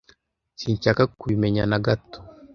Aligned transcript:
sinshaka 0.59 1.03
kubimenya 1.19 1.63
nagato 1.71 2.17